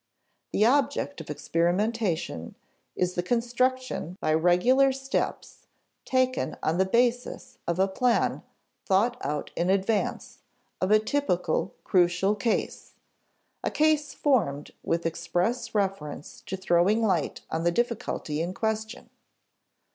The 0.51 0.65
object 0.65 1.21
of 1.21 1.29
experimentation 1.29 2.55
is 2.95 3.13
the 3.13 3.21
construction, 3.21 4.17
by 4.19 4.33
regular 4.33 4.91
steps 4.91 5.67
taken 6.05 6.57
on 6.63 6.79
the 6.79 6.87
basis 6.87 7.59
of 7.67 7.77
a 7.77 7.87
plan 7.87 8.41
thought 8.83 9.15
out 9.23 9.51
in 9.55 9.69
advance, 9.69 10.39
of 10.81 10.89
a 10.89 10.97
typical, 10.97 11.75
crucial 11.83 12.33
case, 12.33 12.93
a 13.63 13.69
case 13.69 14.15
formed 14.15 14.71
with 14.83 15.05
express 15.05 15.75
reference 15.75 16.41
to 16.47 16.57
throwing 16.57 17.03
light 17.03 17.41
on 17.51 17.63
the 17.63 17.69
difficulty 17.71 18.41
in 18.41 18.55
question. 18.55 19.11